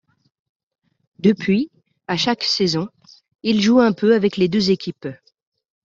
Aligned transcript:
Depuis 1.19 1.69
à 2.07 2.17
chaque 2.17 2.41
saison, 2.43 2.89
il 3.43 3.61
joue 3.61 3.79
un 3.79 3.93
peu 3.93 4.15
avec 4.15 4.35
les 4.37 4.47
deux 4.47 4.71
équipes. 4.71 5.09